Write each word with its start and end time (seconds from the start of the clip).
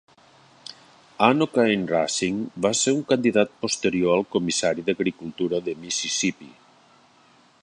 Ann 1.25 1.45
O'Cain 1.45 1.83
Rushing 1.91 2.39
va 2.67 2.73
ser 2.81 2.95
un 2.97 3.05
candidat 3.13 3.53
posterior 3.67 4.17
al 4.17 4.27
comissari 4.39 4.89
d'agricultura 4.89 5.65
de 5.69 5.81
Mississippi. 5.85 6.55